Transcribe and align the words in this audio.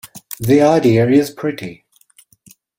The 0.39 0.63
idea 0.63 1.07
is 1.07 1.29
pretty. 1.29 1.85